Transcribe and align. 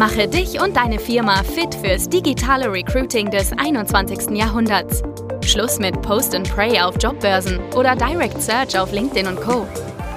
Mache 0.00 0.26
dich 0.26 0.58
und 0.58 0.78
deine 0.78 0.98
Firma 0.98 1.42
fit 1.42 1.74
fürs 1.74 2.08
digitale 2.08 2.72
Recruiting 2.72 3.30
des 3.30 3.52
21. 3.52 4.30
Jahrhunderts. 4.34 5.02
Schluss 5.44 5.78
mit 5.78 6.00
Post 6.00 6.34
and 6.34 6.50
Pray 6.50 6.80
auf 6.80 6.94
Jobbörsen 6.98 7.60
oder 7.76 7.94
Direct 7.94 8.40
Search 8.40 8.78
auf 8.78 8.92
LinkedIn 8.92 9.26
und 9.26 9.38
Co. 9.42 9.66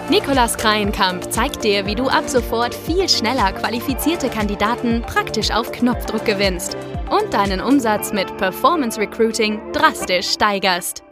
Nikolas 0.10 0.56
Kreienkamp 0.56 1.30
zeigt 1.34 1.66
dir, 1.66 1.86
wie 1.86 1.96
du 1.96 2.08
ab 2.08 2.30
sofort 2.30 2.74
viel 2.74 3.10
schneller 3.10 3.52
qualifizierte 3.52 4.30
Kandidaten 4.30 5.02
praktisch 5.02 5.52
auf 5.52 5.70
Knopfdruck 5.74 6.24
gewinnst 6.24 6.78
und 7.12 7.34
deinen 7.34 7.60
Umsatz 7.60 8.14
mit 8.14 8.38
Performance 8.38 8.98
Recruiting 8.98 9.60
drastisch 9.74 10.30
steigerst. 10.30 11.04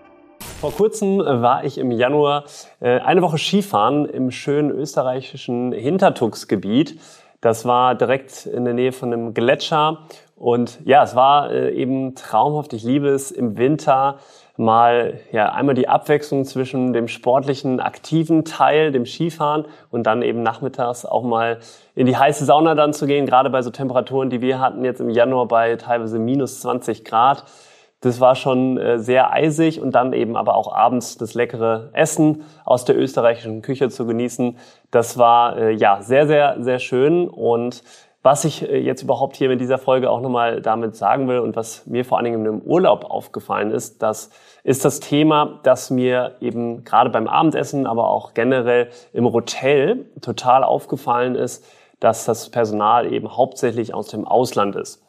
Vor 0.61 0.71
kurzem 0.71 1.17
war 1.17 1.65
ich 1.65 1.77
im 1.77 1.91
Januar 1.91 2.45
äh, 2.79 2.99
eine 2.99 3.21
Woche 3.21 3.38
Skifahren 3.38 4.05
im 4.05 4.31
schönen 4.31 4.71
österreichischen 4.71 5.73
Hintertuxgebiet. 5.73 6.97
Das 7.41 7.65
war 7.65 7.95
direkt 7.95 8.45
in 8.45 8.65
der 8.65 8.75
Nähe 8.75 8.91
von 8.91 9.11
einem 9.11 9.33
Gletscher. 9.33 9.99
Und 10.36 10.79
ja, 10.86 11.04
es 11.04 11.15
war 11.15 11.51
äh, 11.51 11.71
eben 11.71 12.15
traumhaft. 12.15 12.73
Ich 12.73 12.83
liebe 12.83 13.09
es 13.09 13.32
im 13.32 13.57
Winter 13.57 14.18
mal 14.57 15.19
ja 15.32 15.51
einmal 15.51 15.75
die 15.75 15.87
Abwechslung 15.87 16.46
zwischen 16.46 16.93
dem 16.93 17.07
sportlichen, 17.07 17.79
aktiven 17.79 18.46
Teil, 18.46 18.91
dem 18.91 19.05
Skifahren 19.05 19.65
und 19.89 20.04
dann 20.04 20.21
eben 20.21 20.43
nachmittags 20.43 21.05
auch 21.05 21.23
mal 21.23 21.59
in 21.96 22.05
die 22.05 22.15
heiße 22.15 22.46
Sauna 22.46 22.75
dann 22.75 22.93
zu 22.93 23.07
gehen, 23.07 23.25
gerade 23.25 23.49
bei 23.49 23.61
so 23.61 23.71
Temperaturen, 23.71 24.29
die 24.29 24.41
wir 24.41 24.60
hatten 24.60 24.85
jetzt 24.85 25.01
im 25.01 25.10
Januar 25.10 25.47
bei 25.47 25.75
teilweise 25.77 26.19
minus 26.19 26.61
20 26.61 27.05
Grad. 27.05 27.46
Das 28.01 28.19
war 28.19 28.36
schon 28.36 28.78
äh, 28.78 28.97
sehr 28.97 29.32
eisig 29.32 29.79
und 29.79 29.93
dann 29.93 30.14
eben 30.14 30.36
aber 30.36 30.55
auch 30.55 30.73
abends 30.73 31.18
das 31.18 31.36
leckere 31.36 31.89
Essen 31.93 32.44
aus 32.66 32.83
der 32.83 32.97
österreichischen 32.97 33.61
Küche 33.61 33.89
zu 33.89 34.05
genießen. 34.05 34.58
Das 34.89 35.17
war 35.17 35.58
äh, 35.58 35.72
ja 35.72 36.02
sehr, 36.02 36.27
sehr, 36.27 36.58
sehr 36.59 36.80
schön 36.80 37.30
und 37.30 37.83
was 38.23 38.45
ich 38.45 38.67
äh, 38.67 38.77
jetzt 38.77 39.02
überhaupt 39.03 39.36
hier 39.36 39.50
mit 39.50 39.61
dieser 39.61 39.77
Folge 39.77 40.09
auch 40.09 40.22
nochmal 40.22 40.61
damit 40.61 40.95
sagen 40.95 41.27
will 41.27 41.39
und 41.39 41.55
was 41.55 41.85
mir 41.88 42.05
vor 42.05 42.17
allen 42.17 42.25
Dingen 42.25 42.45
im 42.45 42.61
Urlaub 42.61 43.05
aufgefallen 43.05 43.72
ist, 43.72 44.02
das 44.02 44.29
ist 44.63 44.85
das 44.85 44.99
Thema, 44.99 45.59
das 45.63 45.89
mir 45.89 46.35
eben 46.39 46.83
gerade 46.83 47.09
beim 47.09 47.27
Abendessen, 47.27 47.88
aber 47.88 48.09
auch 48.09 48.33
generell 48.33 48.89
im 49.13 49.31
Hotel 49.31 50.05
total 50.22 50.63
aufgefallen 50.63 51.35
ist, 51.35 51.66
dass 51.99 52.25
das 52.25 52.49
Personal 52.49 53.11
eben 53.11 53.35
hauptsächlich 53.35 53.94
aus 53.94 54.07
dem 54.07 54.27
Ausland 54.27 54.75
ist. 54.75 55.03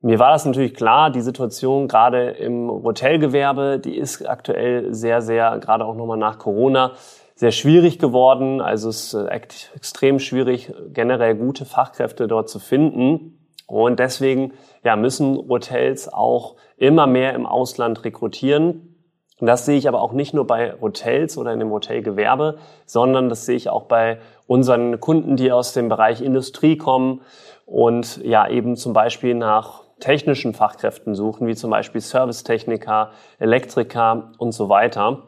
Mir 0.00 0.20
war 0.20 0.30
das 0.30 0.44
natürlich 0.44 0.74
klar, 0.74 1.10
die 1.10 1.20
Situation 1.20 1.88
gerade 1.88 2.30
im 2.30 2.70
Hotelgewerbe, 2.70 3.80
die 3.80 3.96
ist 3.96 4.24
aktuell 4.28 4.94
sehr, 4.94 5.22
sehr, 5.22 5.58
gerade 5.58 5.84
auch 5.84 5.96
nochmal 5.96 6.18
nach 6.18 6.38
Corona, 6.38 6.92
sehr 7.34 7.50
schwierig 7.50 7.98
geworden. 7.98 8.60
Also 8.60 8.90
es 8.90 9.12
ist 9.12 9.14
äh, 9.14 9.40
extrem 9.74 10.20
schwierig, 10.20 10.72
generell 10.92 11.34
gute 11.34 11.64
Fachkräfte 11.64 12.28
dort 12.28 12.48
zu 12.48 12.60
finden. 12.60 13.38
Und 13.66 13.98
deswegen 13.98 14.52
ja, 14.84 14.94
müssen 14.94 15.36
Hotels 15.48 16.12
auch 16.12 16.56
immer 16.76 17.08
mehr 17.08 17.34
im 17.34 17.44
Ausland 17.44 18.04
rekrutieren. 18.04 18.94
Das 19.40 19.66
sehe 19.66 19.78
ich 19.78 19.88
aber 19.88 20.00
auch 20.00 20.12
nicht 20.12 20.32
nur 20.32 20.46
bei 20.46 20.74
Hotels 20.80 21.36
oder 21.36 21.52
in 21.52 21.60
dem 21.60 21.70
Hotelgewerbe, 21.70 22.58
sondern 22.86 23.28
das 23.28 23.46
sehe 23.46 23.56
ich 23.56 23.68
auch 23.68 23.84
bei 23.84 24.18
unseren 24.46 24.98
Kunden, 25.00 25.36
die 25.36 25.52
aus 25.52 25.72
dem 25.72 25.88
Bereich 25.88 26.22
Industrie 26.22 26.76
kommen 26.76 27.20
und 27.66 28.16
ja 28.24 28.48
eben 28.48 28.76
zum 28.76 28.92
Beispiel 28.92 29.34
nach 29.34 29.87
technischen 30.00 30.54
Fachkräften 30.54 31.14
suchen, 31.14 31.46
wie 31.46 31.54
zum 31.54 31.70
Beispiel 31.70 32.00
Servicetechniker, 32.00 33.10
Elektriker 33.38 34.32
und 34.38 34.52
so 34.52 34.68
weiter. 34.68 35.24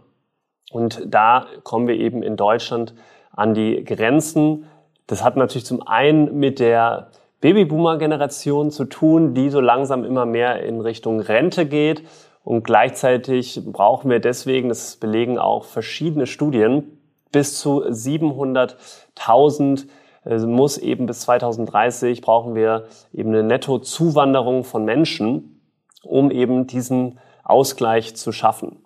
Und 0.70 1.02
da 1.06 1.46
kommen 1.64 1.88
wir 1.88 1.96
eben 1.96 2.22
in 2.22 2.36
Deutschland 2.36 2.94
an 3.32 3.54
die 3.54 3.84
Grenzen. 3.84 4.66
Das 5.06 5.24
hat 5.24 5.36
natürlich 5.36 5.66
zum 5.66 5.86
einen 5.86 6.38
mit 6.38 6.60
der 6.60 7.10
Babyboomer-Generation 7.40 8.70
zu 8.70 8.84
tun, 8.84 9.34
die 9.34 9.48
so 9.50 9.60
langsam 9.60 10.04
immer 10.04 10.26
mehr 10.26 10.62
in 10.62 10.80
Richtung 10.80 11.20
Rente 11.20 11.66
geht. 11.66 12.04
Und 12.44 12.64
gleichzeitig 12.64 13.60
brauchen 13.66 14.10
wir 14.10 14.20
deswegen, 14.20 14.68
das 14.68 14.96
belegen 14.96 15.38
auch 15.38 15.64
verschiedene 15.64 16.26
Studien, 16.26 16.98
bis 17.32 17.58
zu 17.58 17.84
700.000 17.84 18.76
also 19.18 19.86
muss 20.24 20.78
eben 20.78 21.06
bis 21.06 21.20
2030 21.20 22.20
brauchen 22.20 22.54
wir 22.54 22.84
eben 23.12 23.30
eine 23.30 23.42
Nettozuwanderung 23.42 24.64
von 24.64 24.84
Menschen, 24.84 25.60
um 26.02 26.30
eben 26.30 26.66
diesen 26.66 27.18
Ausgleich 27.44 28.16
zu 28.16 28.32
schaffen. 28.32 28.84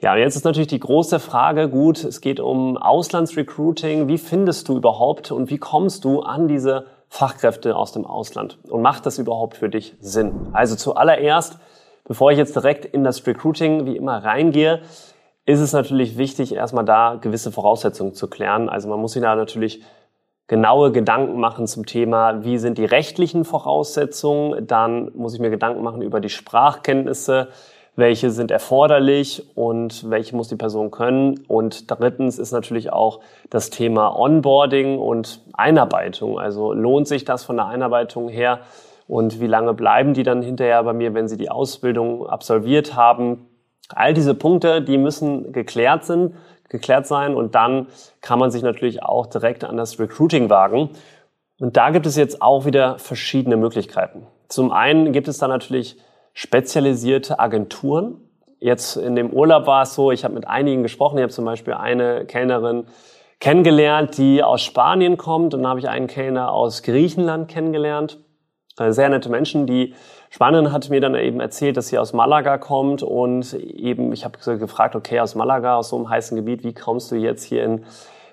Ja, 0.00 0.12
und 0.12 0.20
jetzt 0.20 0.36
ist 0.36 0.44
natürlich 0.44 0.68
die 0.68 0.78
große 0.78 1.18
Frage, 1.18 1.68
gut, 1.68 2.04
es 2.04 2.20
geht 2.20 2.38
um 2.38 2.76
Auslandsrecruiting. 2.76 4.06
Wie 4.06 4.18
findest 4.18 4.68
du 4.68 4.76
überhaupt 4.76 5.32
und 5.32 5.50
wie 5.50 5.58
kommst 5.58 6.04
du 6.04 6.20
an 6.20 6.46
diese 6.46 6.86
Fachkräfte 7.08 7.74
aus 7.74 7.90
dem 7.90 8.06
Ausland? 8.06 8.58
Und 8.70 8.82
macht 8.82 9.06
das 9.06 9.18
überhaupt 9.18 9.56
für 9.56 9.68
dich 9.68 9.96
Sinn? 9.98 10.50
Also 10.52 10.76
zuallererst, 10.76 11.58
bevor 12.04 12.30
ich 12.30 12.38
jetzt 12.38 12.54
direkt 12.54 12.84
in 12.84 13.02
das 13.02 13.26
Recruiting 13.26 13.86
wie 13.86 13.96
immer 13.96 14.22
reingehe, 14.22 14.82
ist 15.46 15.60
es 15.60 15.72
natürlich 15.72 16.16
wichtig, 16.16 16.54
erstmal 16.54 16.84
da 16.84 17.16
gewisse 17.16 17.50
Voraussetzungen 17.50 18.14
zu 18.14 18.28
klären. 18.28 18.68
Also 18.68 18.88
man 18.88 19.00
muss 19.00 19.14
sich 19.14 19.22
da 19.22 19.34
natürlich 19.34 19.82
genaue 20.48 20.92
Gedanken 20.92 21.38
machen 21.38 21.66
zum 21.66 21.86
Thema, 21.86 22.42
wie 22.42 22.58
sind 22.58 22.78
die 22.78 22.86
rechtlichen 22.86 23.44
Voraussetzungen. 23.44 24.66
Dann 24.66 25.12
muss 25.14 25.34
ich 25.34 25.40
mir 25.40 25.50
Gedanken 25.50 25.82
machen 25.82 26.02
über 26.02 26.20
die 26.20 26.30
Sprachkenntnisse, 26.30 27.48
welche 27.96 28.30
sind 28.30 28.50
erforderlich 28.50 29.44
und 29.54 30.08
welche 30.08 30.34
muss 30.34 30.48
die 30.48 30.56
Person 30.56 30.90
können. 30.90 31.44
Und 31.48 31.90
drittens 31.90 32.38
ist 32.38 32.52
natürlich 32.52 32.92
auch 32.92 33.20
das 33.50 33.70
Thema 33.70 34.18
Onboarding 34.18 34.98
und 34.98 35.42
Einarbeitung. 35.52 36.38
Also 36.38 36.72
lohnt 36.72 37.06
sich 37.06 37.24
das 37.24 37.44
von 37.44 37.56
der 37.56 37.66
Einarbeitung 37.66 38.28
her 38.28 38.60
und 39.06 39.40
wie 39.40 39.46
lange 39.46 39.74
bleiben 39.74 40.14
die 40.14 40.22
dann 40.22 40.42
hinterher 40.42 40.82
bei 40.82 40.94
mir, 40.94 41.12
wenn 41.12 41.28
sie 41.28 41.36
die 41.36 41.50
Ausbildung 41.50 42.26
absolviert 42.26 42.94
haben. 42.94 43.46
All 43.94 44.14
diese 44.14 44.34
Punkte, 44.34 44.80
die 44.80 44.96
müssen 44.96 45.52
geklärt 45.52 46.04
sind 46.04 46.34
geklärt 46.68 47.06
sein 47.06 47.34
und 47.34 47.54
dann 47.54 47.86
kann 48.20 48.38
man 48.38 48.50
sich 48.50 48.62
natürlich 48.62 49.02
auch 49.02 49.26
direkt 49.26 49.64
an 49.64 49.76
das 49.76 49.98
Recruiting 49.98 50.50
wagen. 50.50 50.90
Und 51.58 51.76
da 51.76 51.90
gibt 51.90 52.06
es 52.06 52.16
jetzt 52.16 52.40
auch 52.40 52.66
wieder 52.66 52.98
verschiedene 52.98 53.56
Möglichkeiten. 53.56 54.26
Zum 54.48 54.72
einen 54.72 55.12
gibt 55.12 55.28
es 55.28 55.38
da 55.38 55.48
natürlich 55.48 55.96
spezialisierte 56.32 57.38
Agenturen. 57.38 58.20
Jetzt 58.60 58.96
in 58.96 59.16
dem 59.16 59.30
Urlaub 59.30 59.66
war 59.66 59.82
es 59.82 59.94
so, 59.94 60.12
ich 60.12 60.24
habe 60.24 60.34
mit 60.34 60.46
einigen 60.46 60.82
gesprochen. 60.82 61.18
Ich 61.18 61.22
habe 61.22 61.32
zum 61.32 61.44
Beispiel 61.44 61.74
eine 61.74 62.24
Kellnerin 62.26 62.86
kennengelernt, 63.40 64.18
die 64.18 64.42
aus 64.42 64.62
Spanien 64.62 65.16
kommt. 65.16 65.54
Und 65.54 65.62
dann 65.62 65.70
habe 65.70 65.80
ich 65.80 65.88
einen 65.88 66.06
Kellner 66.06 66.52
aus 66.52 66.82
Griechenland 66.82 67.48
kennengelernt. 67.48 68.18
Sehr 68.88 69.08
nette 69.08 69.28
Menschen, 69.28 69.66
die 69.66 69.94
Spanien 70.30 70.72
hat 70.72 70.90
mir 70.90 71.00
dann 71.00 71.14
eben 71.14 71.40
erzählt, 71.40 71.76
dass 71.76 71.88
sie 71.88 71.98
aus 71.98 72.12
Malaga 72.12 72.58
kommt 72.58 73.02
und 73.02 73.54
eben, 73.54 74.12
ich 74.12 74.24
habe 74.24 74.38
gefragt, 74.58 74.94
okay, 74.94 75.20
aus 75.20 75.34
Malaga, 75.34 75.76
aus 75.76 75.88
so 75.88 75.96
einem 75.96 76.08
heißen 76.08 76.36
Gebiet, 76.36 76.64
wie 76.64 76.74
kommst 76.74 77.10
du 77.10 77.16
jetzt 77.16 77.44
hier 77.44 77.64
in 77.64 77.84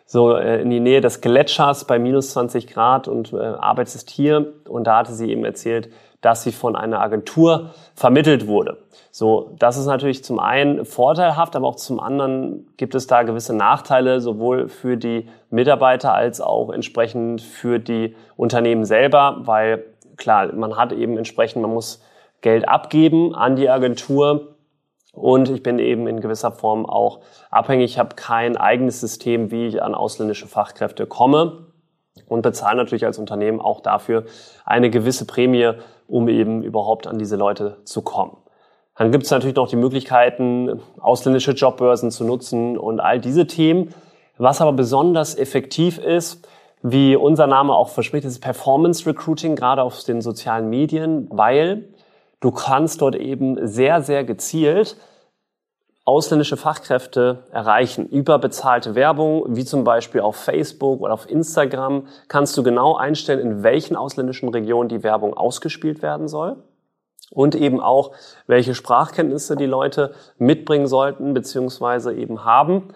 so 0.05 0.35
äh, 0.35 0.61
in 0.61 0.69
die 0.69 0.79
Nähe 0.79 1.01
des 1.01 1.21
Gletschers 1.21 1.85
bei 1.85 1.97
minus 1.97 2.31
20 2.31 2.67
Grad 2.67 3.07
und 3.07 3.33
äh, 3.33 3.37
arbeitest 3.37 4.09
hier? 4.09 4.53
Und 4.67 4.85
da 4.85 4.97
hatte 4.97 5.13
sie 5.13 5.31
eben 5.31 5.45
erzählt, 5.45 5.89
dass 6.21 6.43
sie 6.43 6.51
von 6.51 6.75
einer 6.75 7.01
Agentur 7.01 7.71
vermittelt 7.93 8.47
wurde. 8.47 8.77
So, 9.11 9.51
das 9.59 9.77
ist 9.77 9.85
natürlich 9.85 10.23
zum 10.23 10.39
einen 10.39 10.83
vorteilhaft, 10.83 11.55
aber 11.55 11.67
auch 11.67 11.75
zum 11.75 11.99
anderen 11.99 12.67
gibt 12.77 12.95
es 12.95 13.07
da 13.07 13.23
gewisse 13.23 13.55
Nachteile, 13.55 14.19
sowohl 14.19 14.67
für 14.67 14.97
die 14.97 15.29
Mitarbeiter 15.49 16.13
als 16.13 16.41
auch 16.41 16.69
entsprechend 16.71 17.41
für 17.41 17.79
die 17.79 18.15
Unternehmen 18.35 18.85
selber, 18.85 19.37
weil 19.41 19.85
klar, 20.17 20.53
man 20.53 20.77
hat 20.77 20.91
eben 20.91 21.17
entsprechend, 21.17 21.61
man 21.61 21.73
muss 21.73 22.01
Geld 22.41 22.67
abgeben 22.67 23.33
an 23.33 23.55
die 23.55 23.69
Agentur 23.69 24.55
und 25.11 25.49
ich 25.49 25.63
bin 25.63 25.79
eben 25.79 26.07
in 26.07 26.19
gewisser 26.19 26.51
Form 26.51 26.85
auch 26.85 27.21
abhängig. 27.49 27.91
Ich 27.91 27.99
habe 27.99 28.15
kein 28.15 28.57
eigenes 28.57 28.99
System, 28.99 29.49
wie 29.49 29.67
ich 29.67 29.81
an 29.81 29.95
ausländische 29.95 30.47
Fachkräfte 30.47 31.05
komme 31.07 31.67
und 32.27 32.41
bezahle 32.41 32.77
natürlich 32.77 33.05
als 33.05 33.17
Unternehmen 33.17 33.61
auch 33.61 33.81
dafür 33.81 34.25
eine 34.65 34.89
gewisse 34.89 35.25
Prämie, 35.25 35.71
um 36.07 36.27
eben 36.27 36.63
überhaupt 36.63 37.07
an 37.07 37.17
diese 37.17 37.35
Leute 37.35 37.77
zu 37.85 38.01
kommen. 38.01 38.37
Dann 38.97 39.11
gibt 39.11 39.25
es 39.25 39.31
natürlich 39.31 39.55
noch 39.55 39.67
die 39.67 39.75
Möglichkeiten, 39.75 40.81
ausländische 40.99 41.51
Jobbörsen 41.51 42.11
zu 42.11 42.23
nutzen 42.23 42.77
und 42.77 42.99
all 42.99 43.19
diese 43.19 43.47
Themen. 43.47 43.93
Was 44.37 44.61
aber 44.61 44.73
besonders 44.73 45.37
effektiv 45.37 45.97
ist, 45.97 46.47
wie 46.87 47.15
unser 47.15 47.47
Name 47.47 47.73
auch 47.73 47.89
verspricht, 47.89 48.25
ist 48.25 48.39
Performance 48.41 49.07
Recruiting, 49.07 49.55
gerade 49.55 49.81
auf 49.81 50.03
den 50.03 50.21
sozialen 50.21 50.69
Medien, 50.69 51.27
weil 51.31 51.89
du 52.41 52.51
kannst 52.51 53.01
dort 53.01 53.15
eben 53.15 53.67
sehr, 53.67 54.03
sehr 54.03 54.23
gezielt 54.23 54.95
ausländische 56.05 56.57
Fachkräfte 56.57 57.45
erreichen. 57.51 58.07
Über 58.07 58.37
bezahlte 58.37 58.93
Werbung, 58.93 59.55
wie 59.55 59.65
zum 59.65 59.83
Beispiel 59.83 60.21
auf 60.21 60.35
Facebook 60.35 61.01
oder 61.01 61.15
auf 61.15 61.27
Instagram, 61.27 62.05
kannst 62.27 62.55
du 62.55 62.61
genau 62.61 62.95
einstellen, 62.95 63.39
in 63.39 63.63
welchen 63.63 63.95
ausländischen 63.95 64.49
Regionen 64.49 64.87
die 64.87 65.01
Werbung 65.01 65.33
ausgespielt 65.33 66.03
werden 66.03 66.27
soll. 66.27 66.57
Und 67.31 67.55
eben 67.55 67.81
auch, 67.81 68.11
welche 68.45 68.75
Sprachkenntnisse 68.75 69.55
die 69.55 69.65
Leute 69.65 70.13
mitbringen 70.37 70.85
sollten, 70.85 71.33
beziehungsweise 71.33 72.13
eben 72.13 72.45
haben. 72.45 72.89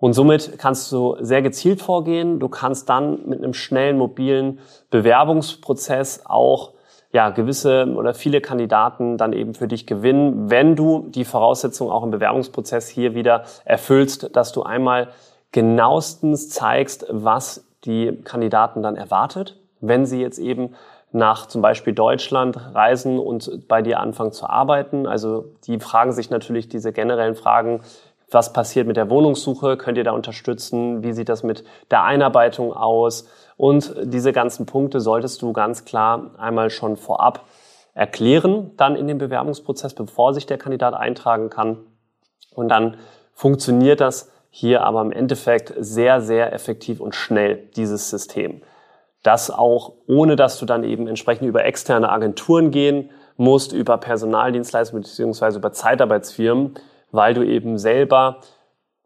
Und 0.00 0.12
somit 0.12 0.58
kannst 0.58 0.92
du 0.92 1.16
sehr 1.20 1.42
gezielt 1.42 1.82
vorgehen. 1.82 2.38
Du 2.38 2.48
kannst 2.48 2.88
dann 2.88 3.28
mit 3.28 3.42
einem 3.42 3.54
schnellen, 3.54 3.98
mobilen 3.98 4.60
Bewerbungsprozess 4.90 6.22
auch 6.24 6.72
ja, 7.10 7.30
gewisse 7.30 7.86
oder 7.96 8.14
viele 8.14 8.40
Kandidaten 8.40 9.16
dann 9.16 9.32
eben 9.32 9.54
für 9.54 9.66
dich 9.66 9.86
gewinnen, 9.86 10.50
wenn 10.50 10.76
du 10.76 11.06
die 11.08 11.24
Voraussetzungen 11.24 11.90
auch 11.90 12.02
im 12.02 12.10
Bewerbungsprozess 12.10 12.88
hier 12.88 13.14
wieder 13.14 13.44
erfüllst, 13.64 14.36
dass 14.36 14.52
du 14.52 14.62
einmal 14.62 15.08
genauestens 15.52 16.50
zeigst, 16.50 17.06
was 17.08 17.64
die 17.84 18.20
Kandidaten 18.24 18.82
dann 18.82 18.96
erwartet, 18.96 19.58
wenn 19.80 20.04
sie 20.04 20.20
jetzt 20.20 20.38
eben 20.38 20.74
nach 21.10 21.46
zum 21.46 21.62
Beispiel 21.62 21.94
Deutschland 21.94 22.74
reisen 22.74 23.18
und 23.18 23.66
bei 23.66 23.80
dir 23.80 24.00
anfangen 24.00 24.32
zu 24.32 24.46
arbeiten. 24.46 25.06
Also 25.06 25.46
die 25.66 25.80
fragen 25.80 26.12
sich 26.12 26.28
natürlich 26.28 26.68
diese 26.68 26.92
generellen 26.92 27.34
Fragen, 27.34 27.80
was 28.30 28.52
passiert 28.52 28.86
mit 28.86 28.96
der 28.96 29.10
Wohnungssuche, 29.10 29.76
könnt 29.76 29.98
ihr 29.98 30.04
da 30.04 30.12
unterstützen, 30.12 31.02
wie 31.02 31.12
sieht 31.12 31.28
das 31.28 31.42
mit 31.42 31.64
der 31.90 32.04
Einarbeitung 32.04 32.72
aus 32.72 33.28
und 33.56 33.94
diese 34.02 34.32
ganzen 34.32 34.66
Punkte 34.66 35.00
solltest 35.00 35.42
du 35.42 35.52
ganz 35.52 35.84
klar 35.84 36.32
einmal 36.38 36.70
schon 36.70 36.96
vorab 36.96 37.44
erklären, 37.94 38.70
dann 38.76 38.94
in 38.94 39.08
dem 39.08 39.18
Bewerbungsprozess, 39.18 39.94
bevor 39.94 40.32
sich 40.32 40.46
der 40.46 40.56
Kandidat 40.56 40.94
eintragen 40.94 41.50
kann. 41.50 41.78
Und 42.54 42.68
dann 42.68 42.96
funktioniert 43.34 44.00
das 44.00 44.30
hier 44.50 44.84
aber 44.84 45.02
im 45.02 45.12
Endeffekt 45.12 45.74
sehr, 45.78 46.20
sehr 46.20 46.52
effektiv 46.52 47.00
und 47.00 47.14
schnell, 47.14 47.68
dieses 47.76 48.08
System. 48.08 48.62
Das 49.22 49.50
auch 49.50 49.94
ohne, 50.06 50.36
dass 50.36 50.58
du 50.58 50.66
dann 50.66 50.84
eben 50.84 51.08
entsprechend 51.08 51.48
über 51.48 51.64
externe 51.64 52.08
Agenturen 52.08 52.70
gehen 52.70 53.10
musst, 53.36 53.72
über 53.72 53.98
Personaldienstleistungen 53.98 55.02
beziehungsweise 55.02 55.58
über 55.58 55.72
Zeitarbeitsfirmen, 55.72 56.74
weil 57.10 57.34
du 57.34 57.42
eben 57.42 57.78
selber 57.78 58.40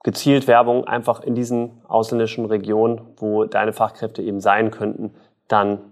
gezielt 0.02 0.48
Werbung 0.48 0.84
einfach 0.84 1.20
in 1.20 1.34
diesen 1.34 1.80
ausländischen 1.86 2.44
Regionen, 2.46 3.00
wo 3.18 3.44
deine 3.44 3.72
Fachkräfte 3.72 4.22
eben 4.22 4.40
sein 4.40 4.70
könnten, 4.70 5.14
dann 5.48 5.91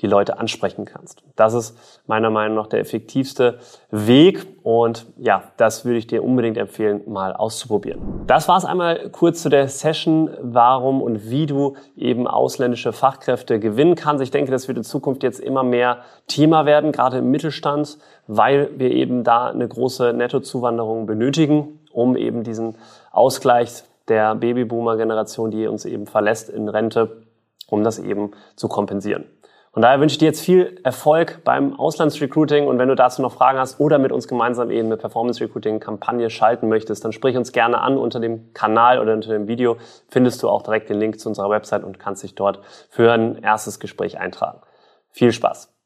die 0.00 0.06
Leute 0.06 0.38
ansprechen 0.38 0.84
kannst. 0.84 1.22
Das 1.36 1.54
ist 1.54 1.76
meiner 2.06 2.30
Meinung 2.30 2.56
nach 2.56 2.66
der 2.66 2.80
effektivste 2.80 3.58
Weg 3.90 4.46
und 4.62 5.06
ja, 5.16 5.44
das 5.56 5.84
würde 5.84 5.98
ich 5.98 6.06
dir 6.06 6.24
unbedingt 6.24 6.56
empfehlen, 6.56 7.02
mal 7.06 7.34
auszuprobieren. 7.34 8.00
Das 8.26 8.48
war 8.48 8.56
es 8.56 8.64
einmal 8.64 9.10
kurz 9.10 9.42
zu 9.42 9.48
der 9.48 9.68
Session, 9.68 10.30
warum 10.40 11.02
und 11.02 11.30
wie 11.30 11.46
du 11.46 11.76
eben 11.96 12.26
ausländische 12.26 12.92
Fachkräfte 12.92 13.58
gewinnen 13.60 13.94
kannst. 13.94 14.22
Ich 14.22 14.30
denke, 14.30 14.50
das 14.50 14.68
wird 14.68 14.78
in 14.78 14.84
Zukunft 14.84 15.22
jetzt 15.22 15.40
immer 15.40 15.62
mehr 15.62 15.98
Thema 16.26 16.66
werden, 16.66 16.92
gerade 16.92 17.18
im 17.18 17.30
Mittelstand, 17.30 17.98
weil 18.26 18.70
wir 18.76 18.90
eben 18.90 19.24
da 19.24 19.48
eine 19.48 19.66
große 19.66 20.12
Nettozuwanderung 20.12 21.06
benötigen 21.06 21.80
um 21.90 22.16
eben 22.16 22.44
diesen 22.44 22.76
Ausgleich 23.10 23.82
der 24.08 24.34
Babyboomer-Generation, 24.34 25.50
die 25.50 25.66
uns 25.66 25.84
eben 25.84 26.06
verlässt 26.06 26.48
in 26.48 26.68
Rente, 26.68 27.22
um 27.68 27.84
das 27.84 27.98
eben 27.98 28.32
zu 28.56 28.68
kompensieren. 28.68 29.24
Und 29.72 29.82
daher 29.82 30.00
wünsche 30.00 30.14
ich 30.14 30.18
dir 30.18 30.26
jetzt 30.26 30.40
viel 30.40 30.80
Erfolg 30.82 31.44
beim 31.44 31.78
Auslandsrecruiting 31.78 32.66
und 32.66 32.78
wenn 32.78 32.88
du 32.88 32.96
dazu 32.96 33.22
noch 33.22 33.32
Fragen 33.32 33.58
hast 33.58 33.78
oder 33.78 33.98
mit 33.98 34.10
uns 34.10 34.26
gemeinsam 34.26 34.70
eben 34.72 34.86
eine 34.86 34.96
Performance 34.96 35.40
Recruiting 35.40 35.78
Kampagne 35.78 36.28
schalten 36.28 36.68
möchtest, 36.68 37.04
dann 37.04 37.12
sprich 37.12 37.36
uns 37.36 37.52
gerne 37.52 37.80
an 37.80 37.96
unter 37.96 38.18
dem 38.18 38.52
Kanal 38.52 38.98
oder 38.98 39.12
unter 39.12 39.30
dem 39.30 39.46
Video 39.46 39.76
findest 40.08 40.42
du 40.42 40.48
auch 40.48 40.62
direkt 40.62 40.90
den 40.90 40.98
Link 40.98 41.20
zu 41.20 41.28
unserer 41.28 41.50
Website 41.50 41.84
und 41.84 42.00
kannst 42.00 42.24
dich 42.24 42.34
dort 42.34 42.60
für 42.88 43.12
ein 43.12 43.36
erstes 43.36 43.78
Gespräch 43.78 44.18
eintragen. 44.18 44.60
Viel 45.10 45.30
Spaß! 45.30 45.79